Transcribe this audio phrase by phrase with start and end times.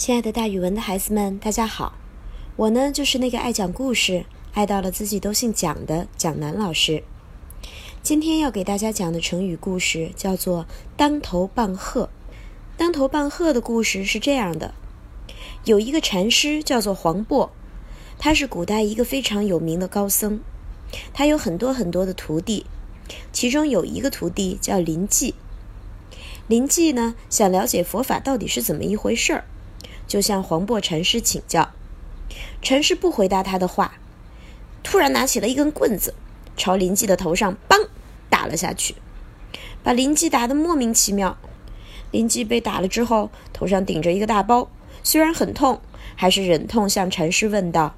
[0.00, 1.92] 亲爱的，大语文的孩子们，大家好！
[2.56, 7.04] 我呢，就是那个爱讲故事、爱到了自己都姓蒋的蒋楠老师。
[8.02, 10.64] 今天要给大家讲的成语故事叫做
[10.96, 12.08] “当头棒喝”。
[12.78, 14.72] 当头棒喝的故事是这样的：
[15.66, 17.50] 有一个禅师叫做黄檗，
[18.18, 20.40] 他是古代一个非常有名的高僧，
[21.12, 22.64] 他有很多很多的徒弟，
[23.34, 25.34] 其中有一个徒弟叫林济。
[26.46, 29.44] 林济呢，想了解佛法到底是怎么一回事儿。
[30.10, 31.70] 就向黄檗禅师请教，
[32.60, 34.00] 禅师不回答他的话，
[34.82, 36.14] 突然拿起了一根棍子，
[36.56, 37.86] 朝林济的头上“梆”
[38.28, 38.96] 打了下去，
[39.84, 41.38] 把林济打得莫名其妙。
[42.10, 44.68] 林济被打了之后，头上顶着一个大包，
[45.04, 45.80] 虽然很痛，
[46.16, 47.94] 还是忍痛向禅师问道：“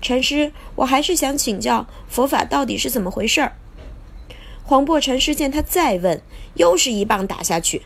[0.00, 3.52] 禅师，我还是想请教佛法到底是怎么回事儿。”
[4.64, 6.22] 黄檗禅师见他再问，
[6.54, 7.82] 又是一棒打下去，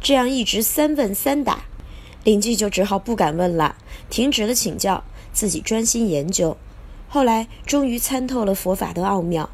[0.00, 1.64] 这样一直三问三答。
[2.26, 3.76] 临济就只好不敢问了，
[4.10, 6.56] 停止了请教，自己专心研究。
[7.08, 9.48] 后来终于参透了佛法的奥妙。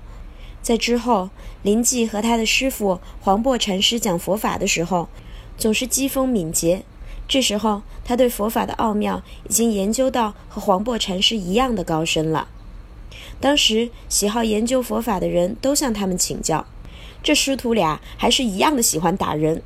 [0.62, 1.28] 在之后，
[1.62, 5.11] 林济和他的师傅黄檗禅师讲佛法的时候，
[5.58, 6.83] 总是机锋敏捷。
[7.28, 12.48] 这时候，他对佛法的奥妙已经研究到和黄檗禅师一样的高深了。
[13.39, 16.64] 当时喜好研究佛法的人都向他们请教，
[17.22, 19.62] 这师徒俩还是一样的喜欢打人。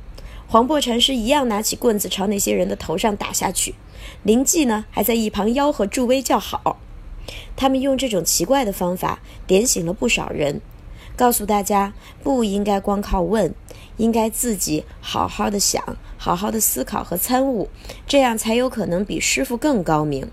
[0.49, 3.75] 黄檗禅师一样拿起棍子朝那些人的头上打下去，
[4.23, 6.77] 临济呢还在一旁吆喝助威叫好。
[7.57, 10.61] 他们用这种奇怪的方法点醒了不少人，
[11.17, 13.53] 告诉大家不应该光靠问，
[13.97, 17.69] 应该自己好好的想，好好的思考和参悟，
[18.07, 20.31] 这样才有可能比师傅更高明。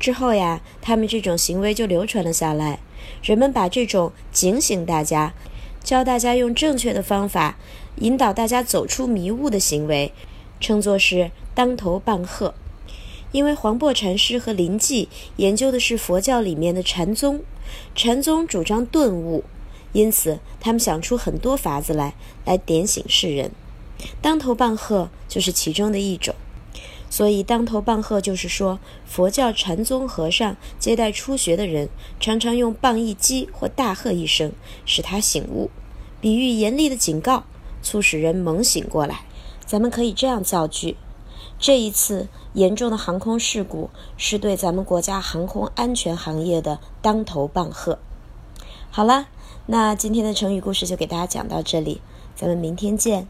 [0.00, 2.80] 之后呀，他们这种行为就流传了下来，
[3.22, 5.34] 人们把这种警醒大家。
[5.82, 7.58] 教大家用正确的方法
[7.96, 10.12] 引导大家走出迷雾的行为，
[10.60, 12.54] 称作是当头棒喝。
[13.32, 17.42] 因为黄檗禅师和临济研究的是佛教里面的禅宗，
[17.94, 19.42] 禅宗主张顿悟，
[19.92, 22.14] 因此他们想出很多法子来，
[22.44, 23.50] 来点醒世人。
[24.20, 26.34] 当头棒喝就是其中的一种。
[27.08, 34.52] 所以，当头棒喝就是说，佛教禅宗和尚接待初学的人，常常用棒一击或大喝一声，
[34.86, 35.70] 使他醒悟，
[36.22, 37.42] 比喻严厉的警告，
[37.82, 39.22] 促使人猛醒过来。
[39.66, 40.96] 咱们可以这样造句：
[41.58, 47.98] 这一次严重的航空事故，是对咱们国家航空安全行业的当头棒喝。
[48.92, 49.26] 好了，
[49.66, 52.00] 那今天的成语故事就给大家讲到这里，
[52.36, 53.26] 咱们明天见。